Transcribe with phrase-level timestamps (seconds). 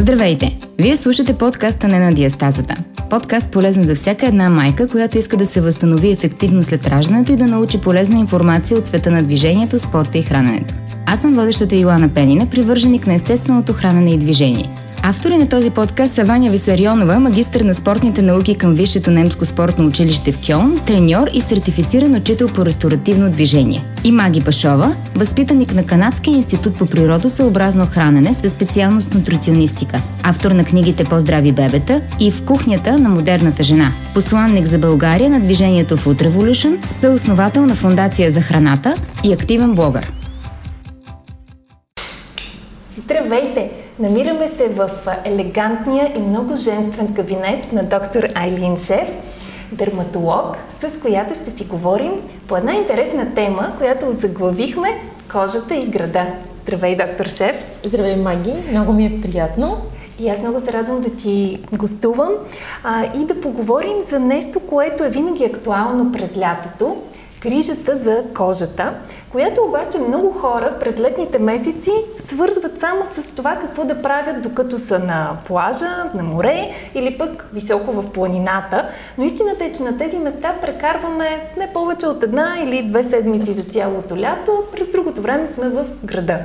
[0.00, 0.58] Здравейте!
[0.78, 2.76] Вие слушате подкаста Не на диастазата.
[3.10, 7.36] Подкаст полезен за всяка една майка, която иска да се възстанови ефективно след раждането и
[7.36, 10.74] да научи полезна информация от света на движението, спорта и храненето.
[11.06, 14.70] Аз съм водещата Йоана Пенина, привърженик на естественото хранене и движение–
[15.10, 19.86] Автори на този подкаст са Ваня Висарионова, магистър на спортните науки към Висшето немско спортно
[19.86, 23.84] училище в Кьон, треньор и сертифициран учител по ресторативно движение.
[24.04, 30.64] И Маги Пашова, възпитаник на Канадския институт по природосъобразно хранене със специалност нутриционистика, автор на
[30.64, 36.28] книгите По-здрави бебета и В кухнята на модерната жена, посланник за България на движението Food
[36.28, 38.94] Revolution, съосновател на Фундация за храната
[39.24, 40.12] и активен блогър.
[42.98, 43.87] Здравейте!
[44.00, 44.90] Намираме се в
[45.24, 49.08] елегантния и много женствен кабинет на доктор Айлин Шеф,
[49.72, 52.12] дерматолог, с която ще си говорим
[52.48, 54.88] по една интересна тема, която заглавихме
[55.32, 56.26] кожата и града.
[56.62, 57.78] Здравей, доктор Шеф!
[57.84, 58.54] Здравей, Маги!
[58.70, 59.76] Много ми е приятно.
[60.20, 62.32] И аз много се радвам да ти гостувам
[62.84, 66.96] а, и да поговорим за нещо, което е винаги актуално през лятото
[67.42, 68.94] грижата за кожата
[69.30, 74.78] която обаче много хора през летните месеци свързват само с това какво да правят докато
[74.78, 78.88] са на плажа, на море или пък високо в планината.
[79.18, 83.52] Но истината е, че на тези места прекарваме не повече от една или две седмици
[83.52, 86.38] за цялото лято, през другото време сме в града.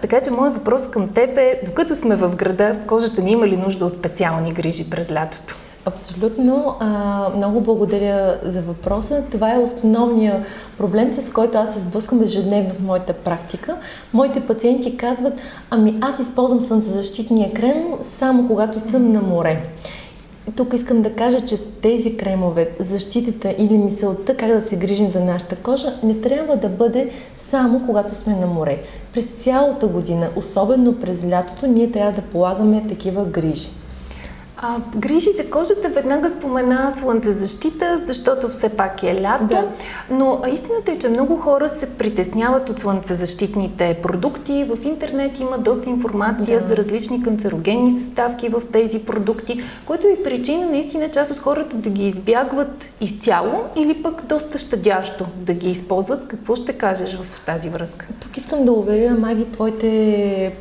[0.00, 3.56] Така че моят въпрос към теб е, докато сме в града, кожата ни има ли
[3.56, 5.54] нужда от специални грижи през лятото?
[5.88, 6.74] Абсолютно.
[6.80, 9.22] А, много благодаря за въпроса.
[9.30, 10.46] Това е основният
[10.78, 13.76] проблем, с който аз се сблъскам ежедневно в моята практика.
[14.12, 19.62] Моите пациенти казват, ами аз използвам слънцезащитния крем само когато съм на море.
[20.56, 25.24] Тук искам да кажа, че тези кремове, защитата или мисълта как да се грижим за
[25.24, 28.82] нашата кожа, не трябва да бъде само когато сме на море.
[29.12, 33.68] През цялата година, особено през лятото, ние трябва да полагаме такива грижи.
[34.60, 39.68] А, грижи за кожата веднага спомена слънцезащита, защото все пак е лято, да.
[40.10, 44.64] но истината е, че много хора се притесняват от слънцезащитните продукти.
[44.64, 46.66] В интернет има доста информация да.
[46.66, 51.90] за различни канцерогенни съставки в тези продукти, което е причина наистина част от хората да
[51.90, 56.28] ги избягват изцяло или пък доста щадящо да ги използват.
[56.28, 58.06] Какво ще кажеш в тази връзка?
[58.20, 60.52] Тук искам да уверя, Маги, твоите,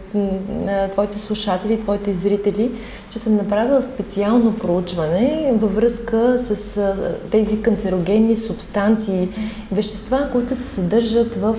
[0.92, 2.72] твоите слушатели, твоите зрители,
[3.10, 6.80] че съм направила специално проучване във връзка с
[7.32, 9.30] тези канцерогенни субстанции,
[9.72, 11.56] вещества, които се съдържат в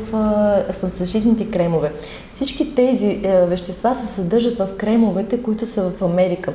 [0.92, 1.92] защитните кремове.
[2.30, 6.52] Всички тези е, вещества се съдържат в кремовете, които са в Америка.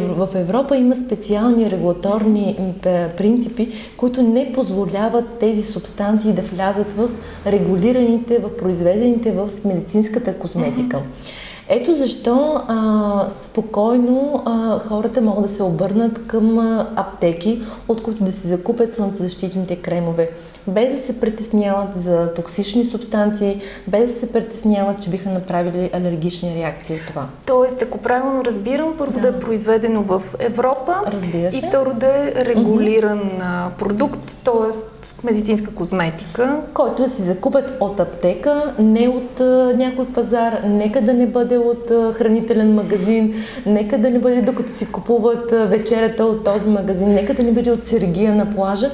[0.00, 2.74] В Европа има специални регулаторни
[3.16, 7.08] принципи, които не позволяват тези субстанции да влязат в
[7.46, 10.96] регулираните, в произведените в медицинската косметика.
[10.96, 11.41] Mm-hmm.
[11.74, 18.24] Ето защо а, спокойно а, хората могат да се обърнат към а, аптеки, от които
[18.24, 20.30] да си закупят слънцезащитните кремове,
[20.66, 26.54] без да се притесняват за токсични субстанции, без да се притесняват, че биха направили алергични
[26.54, 27.28] реакции от това.
[27.46, 31.56] Тоест, ако правилно разбирам, първо да, да е произведено в Европа Разбира се.
[31.58, 33.70] и второ да е регулиран mm-hmm.
[33.78, 34.91] продукт, т.е
[35.24, 36.60] медицинска козметика.
[36.74, 41.58] Който да си закупят от аптека, не от а, някой пазар, нека да не бъде
[41.58, 43.34] от а, хранителен магазин,
[43.66, 47.52] нека да не бъде докато си купуват а, вечерята от този магазин, нека да не
[47.52, 48.90] бъде от Сергия на плажа,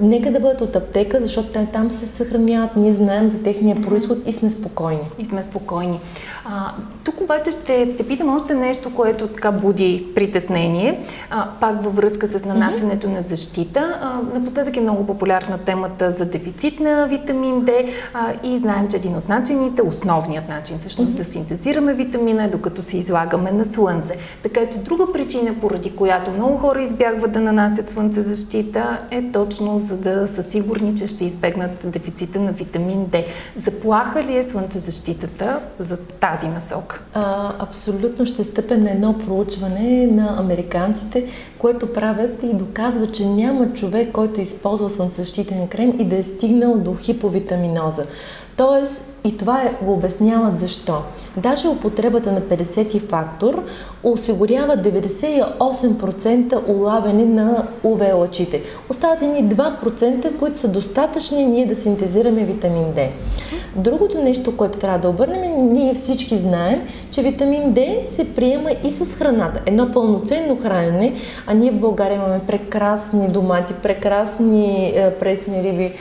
[0.00, 4.18] Нека да бъдат от аптека, защото те там се съхраняват, ние знаем за техния происход
[4.26, 5.10] и сме спокойни.
[5.18, 6.00] И сме спокойни.
[6.44, 6.72] А,
[7.04, 12.26] тук обаче ще те питам още нещо, което така буди притеснение, а, пак във връзка
[12.26, 13.14] с нанасенето mm-hmm.
[13.14, 13.98] на защита.
[14.02, 18.96] А, напоследък е много популярна темата за дефицит на витамин D а, и знаем, че
[18.96, 21.18] един от начините, основният начин всъщност mm-hmm.
[21.18, 24.14] да синтезираме витамина е докато се излагаме на слънце.
[24.42, 29.96] Така че друга причина, поради която много хора избягват да нанасят слънцезащита е точно за
[29.96, 33.24] да са сигурни, че ще избегнат дефицита на витамин D.
[33.56, 37.00] Заплаха ли е слънцезащитата за тази тази насока?
[37.14, 41.24] А, абсолютно ще стъпя на едно проучване на американците,
[41.58, 46.22] което правят и доказва, че няма човек, който е използвал слънцезащитен крем и да е
[46.24, 48.04] стигнал до хиповитаминоза.
[48.56, 51.02] Тоест, и това е, го обясняват защо.
[51.36, 53.64] Даже употребата на 50 фактор
[54.02, 58.62] осигурява 98% улавяне на УВ лъчите.
[58.90, 63.08] Остават ни 2%, които са достатъчни ние да синтезираме витамин D.
[63.76, 66.80] Другото нещо, което трябва да обърнем, ние всички знаем,
[67.10, 69.60] че витамин D се приема и с храната.
[69.66, 71.14] Едно пълноценно хранене,
[71.46, 75.92] а ние в България имаме прекрасни домати, прекрасни е, пресни риби, е,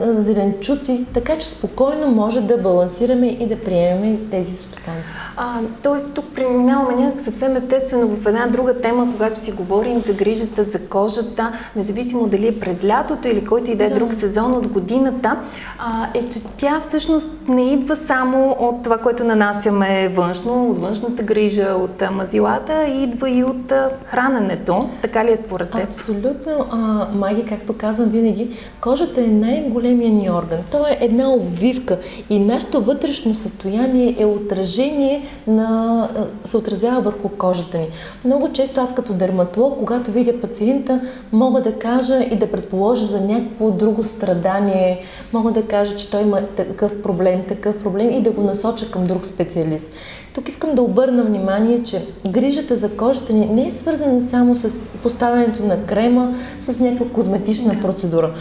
[0.00, 5.16] е, зеленчуци, Така че спокойно може да балансираме и да приемем тези субстанции.
[5.36, 10.12] А, тоест тук преминаваме някак съвсем естествено в една друга тема, когато си говорим за
[10.12, 14.54] грижата за кожата, независимо дали е през лятото или който и да е друг сезон
[14.54, 15.36] от годината,
[15.78, 21.22] а, е, че тя всъщност не идва само от това, което нанасяме външно, от външната
[21.22, 23.72] грижа, от мазилата, идва и от
[24.04, 24.88] храненето.
[25.02, 25.84] Така ли е според теб?
[25.84, 30.58] Абсолютно, а, Маги, както казвам винаги, кожата е най-големия ни орган.
[30.70, 31.98] То е една обвивка
[32.30, 36.08] и нашето вътрешно състояние е отражение на,
[36.44, 37.86] се отразява върху кожата ни.
[38.24, 41.00] Много често аз като дерматолог, когато видя пациента,
[41.32, 45.02] мога да кажа и да предположа за някакво друго страдание,
[45.32, 49.04] мога да кажа, че той има такъв проблем, такъв проблем и да го насоча към
[49.04, 49.92] друг специалист.
[50.34, 54.88] Тук искам да обърна внимание, че грижата за кожата ни не е свързана само с
[55.02, 58.34] поставянето на крема, с някаква козметична процедура.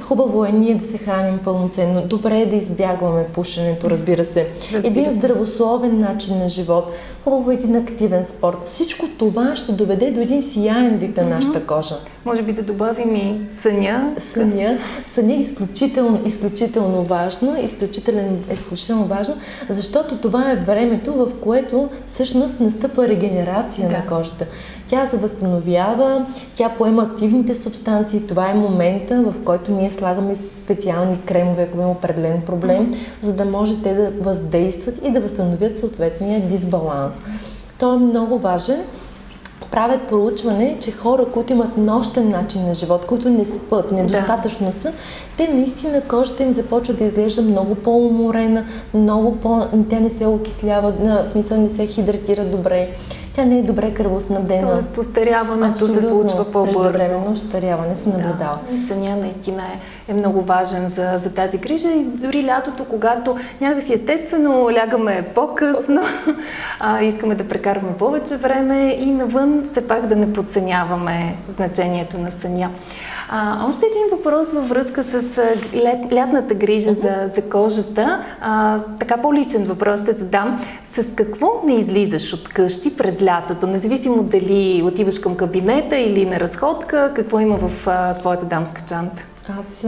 [0.00, 2.02] Хубаво е ние да се храним пълноценно.
[2.02, 4.48] Добре е да избягваме пушенето, разбира се.
[4.72, 4.86] Разбира.
[4.86, 6.92] Един здравословен начин на живот.
[7.24, 8.58] Хубаво е един активен спорт.
[8.64, 11.94] Всичко това ще доведе до един сияен вид на нашата кожа.
[12.24, 14.14] Може би да добавим и съня.
[14.18, 14.78] Съня.
[15.06, 19.34] Съня е изключително, изключително важно, изключително, изключително важно,
[19.68, 23.96] защото това е времето, в което всъщност настъпва регенерация да.
[23.96, 24.46] на кожата.
[24.92, 28.26] Тя се възстановява, тя поема активните субстанции.
[28.26, 33.44] Това е момента, в който ние слагаме специални кремове, ако има определен проблем, за да
[33.44, 37.14] може те да въздействат и да възстановят съответния дисбаланс.
[37.78, 38.80] Той е много важен
[39.70, 44.72] правят проучване, че хора, които имат нощен начин на живот, които не спът, недостатъчно да.
[44.72, 44.92] са,
[45.36, 49.66] те наистина кожата им започва да изглежда много по-уморена, много по...
[49.88, 52.88] Тя не се окислява, в смисъл не се хидратира добре
[53.34, 54.72] тя не е добре кръвоснабдена.
[54.72, 56.92] Тоест, остаряването се случва по-бързо.
[56.92, 58.58] Преждевременно остаряване се наблюдава.
[58.70, 63.36] Да, съня наистина е, е много важен за, за тази грижа и дори лятото, когато
[63.60, 66.02] някакси естествено лягаме по-късно,
[66.80, 72.30] а, искаме да прекарваме повече време и навън все пак да не подценяваме значението на
[72.30, 72.70] съня.
[73.34, 75.38] А, още един въпрос във връзка с
[75.74, 78.20] лет, лятната грижа за, за кожата.
[78.40, 80.64] А, така по-личен въпрос ще задам.
[80.94, 83.66] С какво не излизаш от къщи през лятото?
[83.66, 89.22] Независимо дали отиваш към кабинета или на разходка, какво има в а, твоята дамска чанта?
[89.58, 89.86] Аз,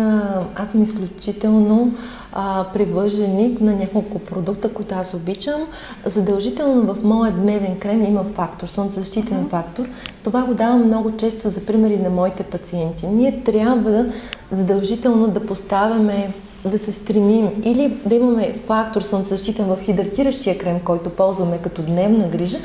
[0.54, 1.92] аз съм изключително
[2.32, 5.60] а, привърженик на няколко продукта, които аз обичам.
[6.04, 9.50] Задължително в моя дневен крем има фактор, слънцезащитен mm-hmm.
[9.50, 9.88] фактор.
[10.22, 13.06] Това го давам много често за примери на моите пациенти.
[13.06, 14.12] Ние трябва да
[14.50, 16.32] задължително да поставяме
[16.64, 22.28] да се стремим или да имаме фактор слънцезащитен в хидратиращия крем, който ползваме като дневна
[22.28, 22.58] грижа,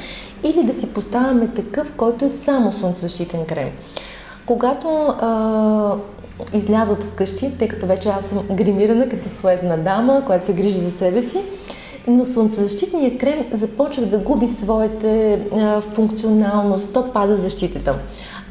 [0.43, 3.69] или да си поставяме такъв, който е само слънцезащитен крем.
[4.45, 4.87] Когато
[5.19, 5.95] а,
[6.53, 10.91] изляза вкъщи, тъй като вече аз съм гримирана като суетна дама, която се грижи за
[10.91, 11.37] себе си,
[12.07, 15.39] но слънцезащитният крем започва да губи своята
[15.93, 17.95] функционалност, то пада защитата.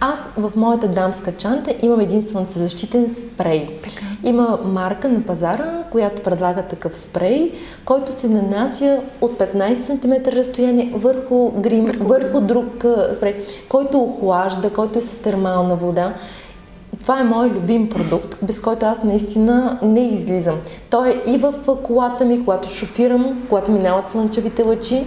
[0.00, 3.68] Аз в моята дамска чанта имам един слънцезащитен спрей.
[3.82, 4.07] Така.
[4.28, 7.52] Има марка на пазара, която предлага такъв спрей,
[7.84, 13.36] който се нанася от 15 см разстояние върху грим, върху, върху друг спрей,
[13.68, 16.14] който охлажда, който е с термална вода.
[17.00, 20.56] Това е мой любим продукт, без който аз наистина не излизам.
[20.90, 25.04] Той е и в колата ми, когато шофирам, когато минават слънчевите лъчи.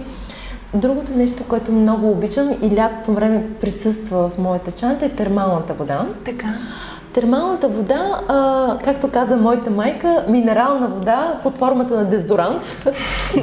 [0.74, 6.06] Другото нещо, което много обичам и лятото време присъства в моята чанта е термалната вода.
[6.24, 6.48] Така.
[7.12, 12.86] Термалната вода, а, както каза моята майка, минерална вода под формата на дезодорант.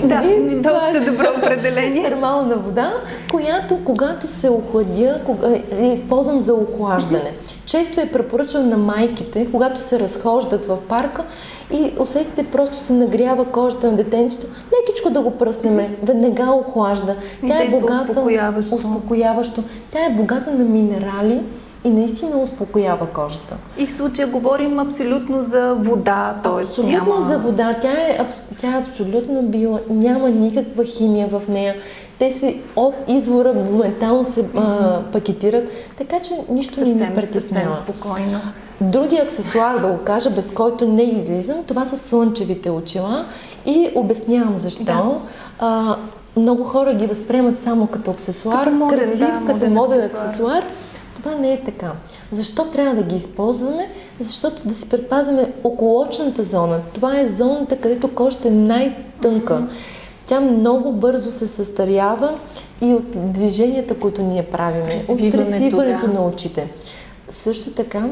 [0.04, 0.22] да,
[0.56, 2.04] доста е добро определение.
[2.04, 2.94] Термална вода,
[3.32, 5.48] която когато се охладя, кога,
[5.80, 7.34] е, използвам за охлаждане.
[7.66, 11.24] Често е препоръчвам на майките, когато се разхождат в парка
[11.72, 17.16] и усетите просто се нагрява кожата на детенцето, лекичко да го пръснеме, веднага охлажда.
[17.48, 18.76] Тя е богата, успокояващо.
[18.76, 19.64] успокояващо.
[19.92, 21.44] Тя е богата на минерали,
[21.84, 23.58] и наистина успокоява кожата.
[23.78, 26.64] И в случая говорим абсолютно за вода, т.е.
[26.64, 27.22] Абсолютно няма...
[27.22, 27.74] за вода.
[27.82, 28.20] Тя е,
[28.62, 31.76] тя е абсолютно била, няма никаква химия в нея.
[32.20, 37.74] Те се от извора моментално се а, пакетират, така че нищо съвсем, ни не притеснява.
[37.74, 38.40] Съвсем спокойно.
[38.82, 43.26] Другия аксесуар, да го кажа, без който не излизам, това са слънчевите очила
[43.66, 44.84] и обяснявам защо.
[44.84, 45.20] Да.
[45.60, 45.96] А,
[46.38, 50.26] много хора ги възприемат само като аксесуар, като моден, красив, да, като моден, моден аксесуар.
[50.26, 50.64] аксесуар
[51.24, 51.92] това не е така.
[52.32, 53.90] Защо трябва да ги използваме?
[54.20, 56.82] Защото да си предпазваме околочната зона.
[56.94, 59.68] Това е зоната, където кожата е най-тънка.
[60.26, 62.40] Тя много бързо се състарява
[62.82, 66.14] и от движенията, които ние правиме, от пресиването да.
[66.14, 66.72] на очите.
[67.30, 68.10] Също така,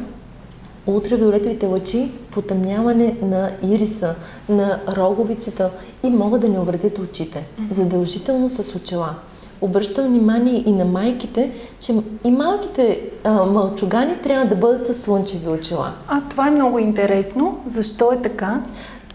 [0.88, 4.16] ултравиолетовите лъчи, потъмняване на ириса,
[4.50, 5.72] на роговицата
[6.04, 7.48] и могат да ни увредят очите.
[7.72, 9.16] Задължително с очела.
[9.62, 15.50] Обръщам внимание и на майките, че и малките а, мълчугани трябва да бъдат с слънчеви
[15.50, 15.94] очила.
[16.08, 17.60] А това е много интересно.
[17.66, 18.62] Защо е така?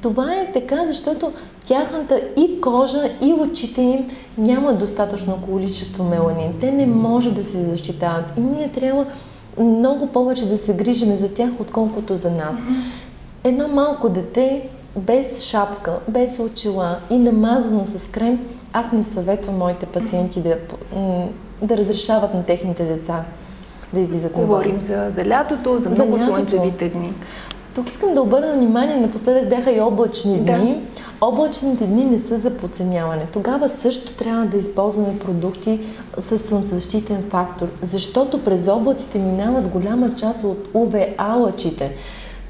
[0.02, 1.32] Това е така, защото
[1.66, 4.06] тяхната и кожа, и очите им
[4.38, 6.54] няма достатъчно количество меланин.
[6.61, 8.32] Те не може да се защитават.
[8.37, 9.06] И ние трябва
[9.58, 12.62] много повече да се грижиме за тях, отколкото за нас.
[13.44, 18.40] Едно малко дете без шапка, без очила и намазано с крем,
[18.72, 20.58] аз не съветвам моите пациенти да,
[21.62, 23.25] да разрешават на техните деца
[23.94, 24.49] да излизат навън.
[24.49, 26.26] Говорим за, за лятото, за, за много лятото.
[26.26, 27.12] слънчевите дни.
[27.75, 30.82] Тук искам да обърна внимание, напоследък бяха и облачни дни.
[30.90, 31.26] Да.
[31.26, 33.22] Облачните дни не са за подценяване.
[33.32, 35.80] Тогава също трябва да използваме продукти
[36.18, 41.06] с слънцезащитен фактор, защото през облаците минават голяма част от УВА
[41.37, 41.92] лъчите.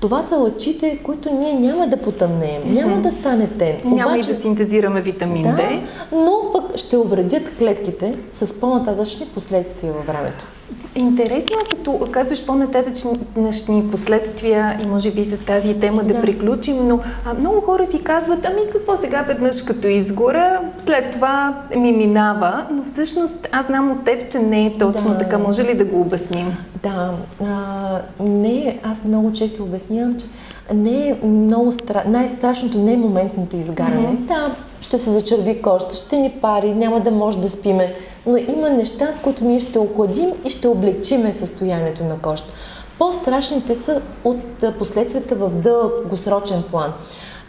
[0.02, 2.74] Това са лъчите, които ние няма да потъмнеем, mm-hmm.
[2.74, 3.76] няма да стане тен.
[3.84, 5.80] Няма Обаче, и да синтезираме витамин да, D.
[6.12, 10.46] Но пък ще увредят клетките с по-нататъчни последствия във времето.
[10.94, 16.20] Интересно, като казваш по-нататъчни последствия и може би с тази тема да, да.
[16.20, 21.62] приключим, но а, много хора си казват, ами какво сега веднъж като изгора, след това
[21.76, 25.18] ми минава, но всъщност аз знам от теб, че не е точно да.
[25.18, 25.38] така.
[25.38, 26.56] Може ли да го обясним?
[26.82, 27.12] Да,
[27.44, 30.26] а, не, аз много често обяснявам, че
[30.74, 32.02] не е много стра...
[32.06, 34.08] най-страшното не е моментното изгаряне.
[34.08, 34.16] Mm-hmm.
[34.16, 34.54] Да,
[34.92, 37.94] ще се зачерви кожата, ще ни пари, няма да може да спиме
[38.26, 42.54] но има неща, с които ние ще охладим и ще облегчиме състоянието на кожата.
[42.98, 44.38] По-страшните са от
[44.78, 46.92] последствията в дългосрочен план.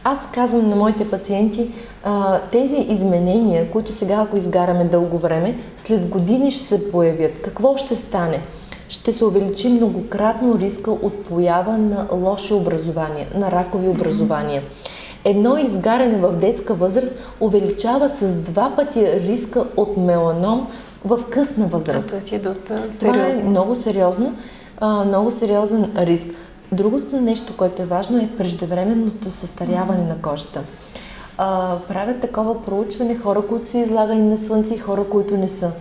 [0.03, 1.71] Аз казвам на моите пациенти,
[2.51, 7.41] тези изменения, които сега, ако изгараме дълго време, след години ще се появят.
[7.41, 8.41] Какво ще стане?
[8.89, 14.61] Ще се увеличи многократно риска от поява на лоши образования, на ракови образования.
[14.61, 20.67] Mm-hmm едно изгаряне в детска възраст увеличава с два пъти риска от меланом
[21.05, 22.07] в късна възраст.
[22.07, 22.99] Това си е доста сериозно.
[22.99, 24.33] Това е много сериозно,
[24.79, 26.29] а, много сериозен риск.
[26.71, 30.61] Другото нещо, което е важно е преждевременното състаряване на кожата.
[31.37, 35.71] А, правят такова проучване хора, които са излагани на слънце и хора, които не са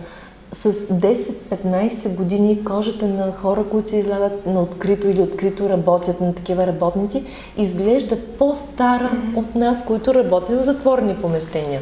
[0.53, 6.33] с 10-15 години кожата на хора, които се излагат на открито или открито работят на
[6.33, 7.23] такива работници,
[7.57, 9.37] изглежда по-стара mm-hmm.
[9.37, 11.81] от нас, които работим в затворени помещения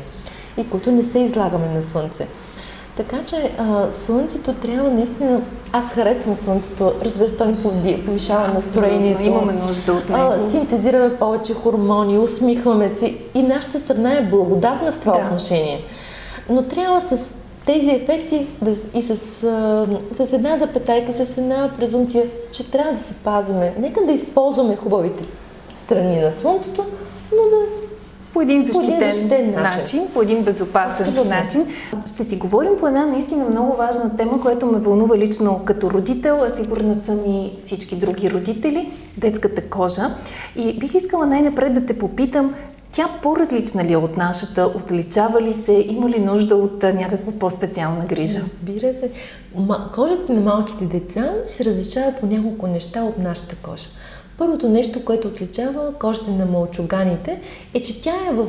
[0.58, 2.28] и които не се излагаме на слънце.
[2.96, 5.42] Така че а, слънцето трябва наистина...
[5.74, 9.30] Аз харесвам слънцето, разбира се, то ни повишава настроението.
[9.30, 10.22] Имаме нужда от него.
[10.22, 15.25] А, синтезираме повече хормони, усмихваме се и нашата страна е благодатна в това да.
[15.25, 15.84] отношение.
[16.50, 17.34] Но трябва с
[17.65, 19.15] тези ефекти да, и с,
[20.12, 23.74] с една запетайка, с една презумпция, че трябва да се пазиме.
[23.80, 25.24] Нека да използваме хубавите
[25.74, 26.86] страни на Слънцето,
[27.32, 27.65] но да
[28.34, 29.80] по един защитен, по един защитен начин.
[29.80, 31.32] начин, по един безопасен Абсолютно.
[31.32, 31.68] начин.
[32.13, 36.44] Ще си говорим по една наистина много важна тема, която ме вълнува лично като родител,
[36.44, 40.01] а сигурна съм и всички други родители детската кожа.
[40.56, 42.53] И бих искала най-напред да те попитам
[42.91, 44.65] тя по-различна ли е от нашата?
[44.65, 45.86] Отличава ли се?
[45.88, 48.39] Има ли нужда от някаква по-специална грижа?
[48.39, 49.12] Разбира се.
[49.93, 53.89] Кожата на малките деца се различава по няколко неща от нашата кожа.
[54.38, 57.41] Първото нещо, което отличава кожата на мълчуганите,
[57.74, 58.48] е, че тя е в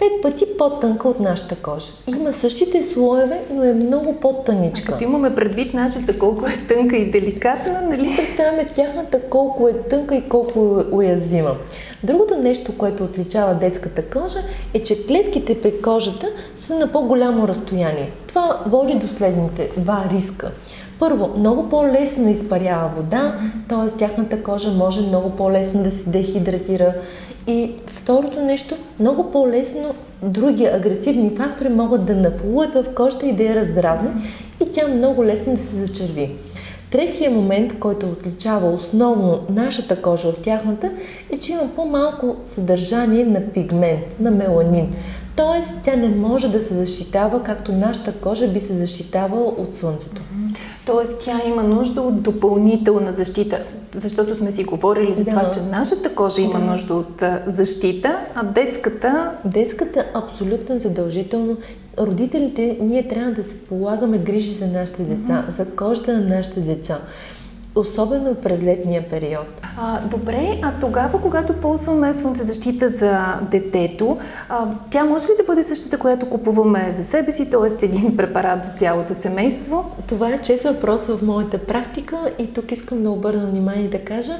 [0.00, 1.88] пет пъти по-тънка от нашата кожа.
[2.06, 4.92] Има същите слоеве, но е много по-тъничка.
[4.92, 7.96] Като имаме предвид нашата колко е тънка и деликатна, нали?
[7.96, 11.56] Си представяме тяхната колко е тънка и колко е уязвима.
[12.02, 14.38] Другото нещо, което отличава детската кожа,
[14.74, 18.12] е, че клетките при кожата са на по-голямо разстояние.
[18.26, 20.50] Това води до следните два риска.
[20.98, 23.38] Първо, много по-лесно изпарява вода,
[23.68, 23.98] т.е.
[23.98, 26.94] тяхната кожа може много по-лесно да се дехидратира
[27.46, 33.42] и второто нещо, много по-лесно други агресивни фактори могат да наплуват в кожата и да
[33.42, 34.12] я раздразнят
[34.62, 36.36] и тя много лесно да се зачерви.
[36.90, 40.92] Третия момент, който отличава основно нашата кожа от тяхната,
[41.32, 44.94] е, че има по-малко съдържание на пигмент, на меланин.
[45.36, 50.22] Тоест, тя не може да се защитава, както нашата кожа би се защитавала от слънцето.
[50.90, 53.58] Тоест, тя има нужда от допълнителна защита,
[53.94, 55.30] защото сме си говорили за да.
[55.30, 56.64] това, че нашата кожа има да.
[56.64, 59.32] нужда от защита, а детската...
[59.44, 61.56] Детската абсолютно задължително.
[61.98, 65.50] Родителите, ние трябва да се полагаме грижи за нашите деца, mm-hmm.
[65.50, 66.98] за кожата на нашите деца.
[67.74, 69.60] Особено през летния период.
[69.78, 75.62] А, добре, а тогава, когато ползваме слънцезащита за детето, а, тя може ли да бъде
[75.62, 77.84] същата, която купуваме за себе си, т.е.
[77.86, 79.90] един препарат за цялото семейство?
[80.08, 84.32] Това е чест въпрос в моята практика и тук искам да обърна внимание да кажа,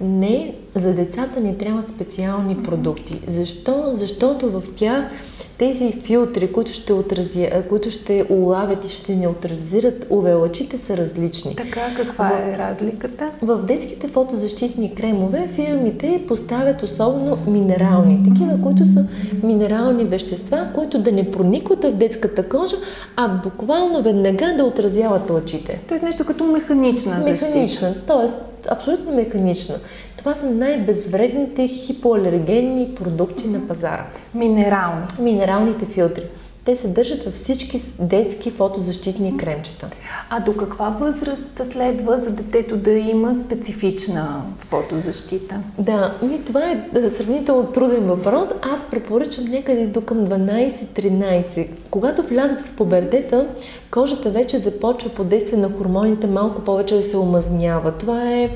[0.00, 3.20] не, за децата ни трябват специални продукти.
[3.26, 3.90] Защо?
[3.94, 5.10] Защото в тях
[5.68, 11.56] тези филтри, които ще, отрази, които ще улавят и ще неутрализират UV-лъчите са различни.
[11.56, 13.30] Така, каква в, е разликата?
[13.42, 19.06] В детските фотозащитни кремове фирмите поставят особено минерални, такива, които са
[19.42, 22.76] минерални вещества, които да не проникват в детската кожа,
[23.16, 25.80] а буквално веднага да отразяват лъчите.
[25.88, 27.48] Тоест нещо като механична защита.
[27.48, 28.53] Механична, т.е.
[28.70, 29.74] абсолютно механична.
[30.16, 34.06] Това са най-безвредните хипоалергенни продукти на пазара.
[34.34, 35.06] Минерални.
[35.20, 36.24] Минералните филтри.
[36.64, 39.90] Те се държат във всички детски фотозащитни кремчета.
[40.30, 45.60] А до каква възраст следва за детето да има специфична фотозащита?
[45.78, 48.48] Да, ми това е, е сравнително труден въпрос.
[48.74, 51.68] Аз препоръчам някъде до към 12-13.
[51.90, 53.46] Когато влязат в пубертета,
[53.90, 57.92] кожата вече започва под действие на хормоните малко повече да се омазнява.
[57.92, 58.50] Това е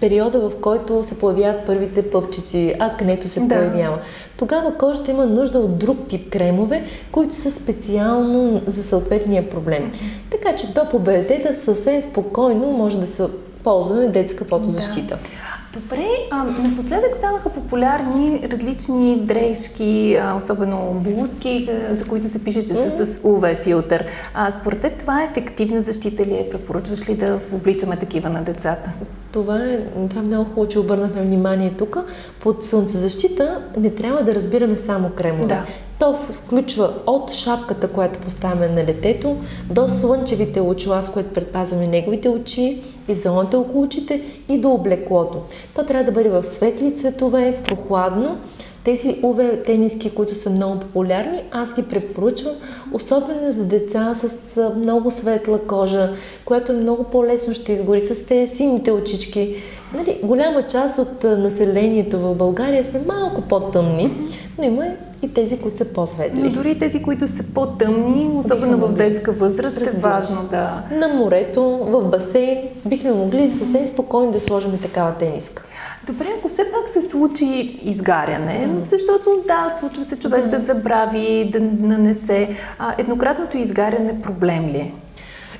[0.00, 3.48] периода, в който се появяват първите пъпчици, акнето се да.
[3.48, 3.98] появява.
[4.36, 9.92] Тогава кожата има нужда от друг тип кремове, които са специално за съответния проблем.
[10.30, 13.24] Така че до победета съвсем спокойно може да се
[13.64, 15.14] ползваме детска фотозащита.
[15.14, 15.53] Да.
[15.74, 22.74] Добре, а, напоследък станаха популярни различни дрежки, а, особено блузки, за които се пише, че
[22.74, 24.04] са с UV филтър.
[24.34, 26.48] А, според теб това е ефективна защита ли е?
[26.50, 28.90] Препоръчваш ли да обличаме такива на децата?
[29.32, 31.98] Това е, това е много хубаво, че обърнахме внимание тук.
[32.40, 35.46] Под слънцезащита не трябва да разбираме само кремове.
[35.46, 35.64] Да.
[36.04, 39.36] То включва от шапката, която поставяме на детето,
[39.70, 45.38] до слънчевите очила, с които предпазваме неговите очи и зоната около очите и до облеклото.
[45.74, 48.38] То трябва да бъде в светли цветове, прохладно,
[48.84, 52.54] тези UV тениски, които са много популярни, аз ги препоръчвам,
[52.92, 56.10] особено за деца с много светла кожа,
[56.44, 59.56] която много по-лесно ще изгори с тези сините очички.
[59.94, 64.12] Нали, голяма част от населението в България сме малко по-тъмни,
[64.58, 64.84] но има
[65.24, 66.40] и тези, които са по-светли.
[66.40, 70.82] Но дори тези, които са по-тъмни, особено в детска възраст, е важно да...
[70.92, 75.64] На морето, в басейн, бихме могли съвсем спокойно да сложим такава тениска.
[76.06, 78.86] Добре, ако все пак се случи изгаряне, да.
[78.90, 82.48] защото да, случва се човек да, да забрави, да нанесе.
[82.78, 84.92] А, еднократното изгаряне проблем ли е?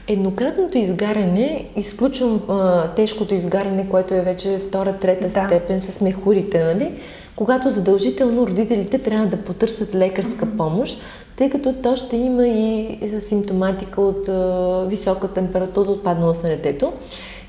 [0.09, 5.47] Еднократното изгаряне, изключвам а, тежкото изгаряне, което е вече втора, трета да.
[5.47, 6.93] степен с мехурите, нали?
[7.37, 11.01] Когато задължително родителите трябва да потърсят лекарска помощ,
[11.37, 16.93] тъй като то ще има и симптоматика от а, висока температура, отпадналост на детето.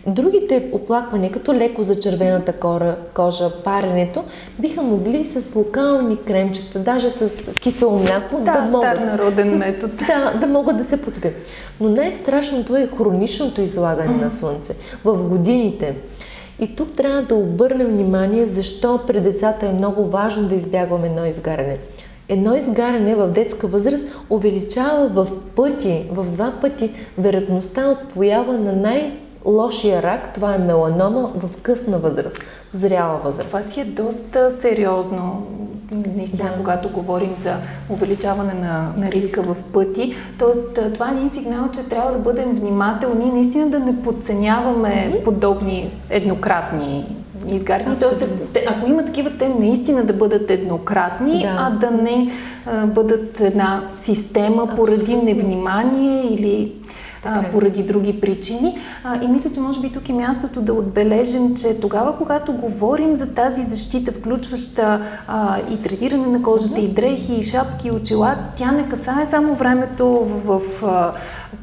[0.07, 4.23] Другите оплаквания, като леко за червената кора, кожа, паренето,
[4.59, 8.99] биха могли с локални кремчета, даже с кисело мляко, да, да могат.
[8.99, 9.93] народен с, метод.
[10.07, 11.33] Да, да могат да се потопят.
[11.79, 14.21] Но най-страшното е хроничното излагане mm-hmm.
[14.21, 15.95] на слънце в годините.
[16.59, 21.25] И тук трябва да обърнем внимание защо при децата е много важно да избягваме едно
[21.25, 21.77] изгаряне.
[22.29, 28.73] Едно изгаряне в детска възраст увеличава в пъти, в два пъти вероятността от поява на
[28.73, 33.47] най- лошия рак, това е меланома в късна възраст, в зряла възраст.
[33.47, 35.47] Това си е доста сериозно,
[35.91, 36.57] наистина, да.
[36.57, 37.53] когато говорим за
[37.89, 40.15] увеличаване на, на риска в пъти.
[40.39, 45.23] Тоест, това е един сигнал, че трябва да бъдем внимателни, наистина да не подценяваме mm-hmm.
[45.23, 47.15] подобни еднократни
[47.51, 47.99] изгаряния.
[47.99, 48.23] Тоест,
[48.67, 51.55] ако има такива, те наистина да бъдат еднократни, да.
[51.59, 52.31] а да не
[52.65, 54.75] а, бъдат една система Абсолютно.
[54.75, 56.71] поради невнимание или
[57.25, 57.51] а, е.
[57.51, 58.77] поради други причини.
[59.03, 63.15] А, и мисля, че може би тук е мястото да отбележим, че тогава, когато говорим
[63.15, 68.35] за тази защита, включваща а, и третиране на кожата, и дрехи, и шапки, и очила,
[68.57, 71.13] тя не касае само времето в, в, в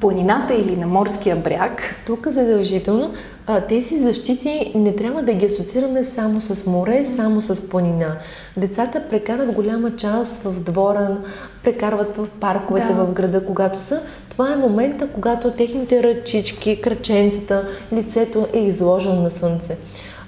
[0.00, 1.82] планината или на морския бряг.
[2.06, 3.10] Тук задължително
[3.46, 8.16] а, тези защити не трябва да ги асоциираме само с море, само с планина.
[8.56, 11.16] Децата прекарат голяма част в двора,
[11.64, 13.04] прекарват в парковете да.
[13.04, 14.02] в града, когато са.
[14.32, 19.76] Това е момента, когато техните ръчички, кръченцата, лицето е изложено на слънце.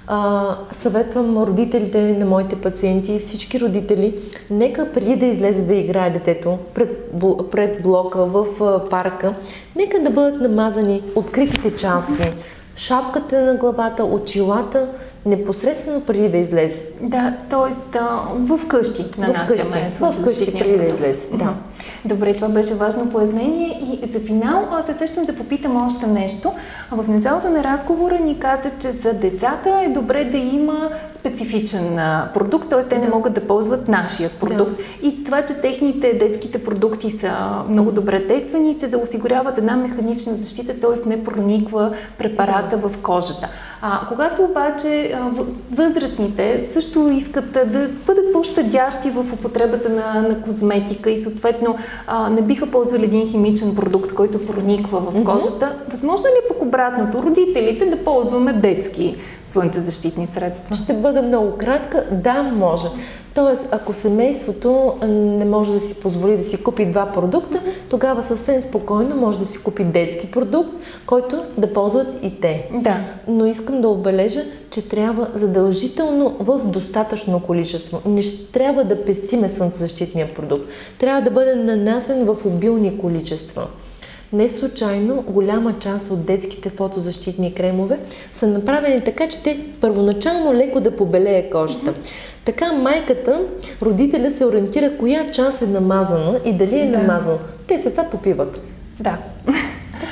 [0.07, 6.09] А, съветвам родителите на моите пациенти и всички родители, нека преди да излезе да играе
[6.09, 7.11] детето пред,
[7.51, 8.45] пред блока в
[8.89, 9.33] парка,
[9.75, 12.31] нека да бъдат намазани откритите части,
[12.75, 14.87] шапката на главата, очилата,
[15.25, 16.85] непосредствено преди да излезе.
[17.01, 17.99] Да, т.е.
[18.33, 21.53] в къщи нанасяме В къщи преди да излезе, да.
[22.05, 23.99] Добре, това беше важно пояснение.
[24.03, 26.51] И за финал се сещам да попитам още нещо.
[26.91, 31.99] В началото на разговора ни каза, че за децата е добре да има специфичен
[32.33, 32.83] продукт, т.е.
[32.83, 33.01] те да.
[33.01, 34.77] не могат да ползват нашия продукт.
[34.77, 35.07] Да.
[35.07, 37.31] И това, че техните детските продукти са
[37.69, 41.09] много добре тествани, че да осигуряват една механична защита, т.е.
[41.09, 42.89] не прониква препарата да.
[42.89, 43.49] в кожата.
[43.81, 45.14] А, когато обаче
[45.71, 52.41] възрастните също искат да бъдат по-щадящи в употребата на, на козметика и съответно а, не
[52.41, 55.91] биха ползвали един химичен продукт, който прониква в кожата, mm-hmm.
[55.91, 60.75] възможно ли е пък обратното родителите да ползваме детски слънцезащитни средства?
[60.75, 62.05] Ще бъда много кратка.
[62.11, 62.87] Да, може.
[63.35, 68.61] Тоест, ако семейството не може да си позволи да си купи два продукта, тогава съвсем
[68.61, 70.71] спокойно може да си купи детски продукт,
[71.05, 72.69] който да ползват и те.
[72.73, 72.97] Да.
[73.27, 74.43] Но искам да отбележа,
[74.75, 78.01] че трябва задължително в достатъчно количество.
[78.05, 80.69] Не трябва да пестиме слънцезащитния продукт.
[80.97, 83.67] Трябва да бъде нанасен в обилни количества.
[84.33, 87.99] Не случайно голяма част от детските фотозащитни кремове
[88.31, 91.93] са направени така, че те първоначално леко да побелее кожата.
[92.45, 93.41] Така майката,
[93.81, 96.97] родителя се ориентира коя част е намазана и дали е да.
[96.97, 97.37] намазано.
[97.67, 98.59] Те се това попиват.
[98.99, 99.17] Да.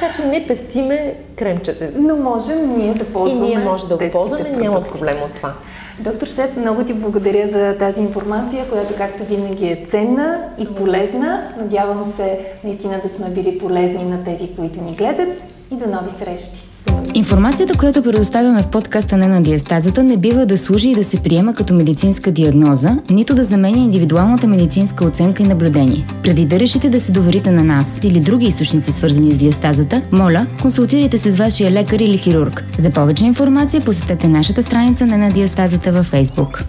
[0.03, 1.89] Така че не пестиме кремчета.
[1.95, 3.47] Но можем ние да ползваме.
[3.47, 4.67] И ние може да го ползваме, продукти.
[4.67, 5.53] няма проблем от това.
[5.99, 11.49] Доктор Шеп, много ти благодаря за тази информация, която както винаги е ценна и полезна.
[11.57, 15.29] Надявам се наистина да сме били полезни на тези, които ни гледат
[15.71, 16.72] и до нови срещи.
[17.15, 21.19] Информацията, която предоставяме в подкаста не на диастазата, не бива да служи и да се
[21.19, 26.07] приема като медицинска диагноза, нито да заменя индивидуалната медицинска оценка и наблюдение.
[26.23, 30.47] Преди да решите да се доверите на нас или други източници свързани с диастазата, моля,
[30.61, 32.63] консултирайте се с вашия лекар или хирург.
[32.77, 36.63] За повече информация посетете нашата страница не на диастазата във Facebook.